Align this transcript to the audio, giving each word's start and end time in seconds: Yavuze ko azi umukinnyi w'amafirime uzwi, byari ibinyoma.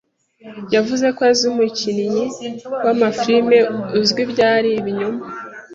Yavuze 0.75 1.05
ko 1.15 1.21
azi 1.29 1.43
umukinnyi 1.51 2.23
w'amafirime 2.83 3.57
uzwi, 3.99 4.21
byari 4.31 4.69
ibinyoma. 4.79 5.23